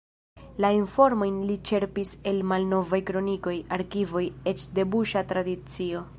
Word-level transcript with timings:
La 0.63 0.69
informojn 0.77 1.37
li 1.49 1.57
ĉerpis 1.71 2.13
el 2.31 2.41
malnovaj 2.53 3.01
kronikoj, 3.11 3.55
arkivoj, 3.79 4.27
eĉ 4.55 4.69
de 4.79 4.89
buŝa 4.97 5.27
tradicio. 5.35 6.05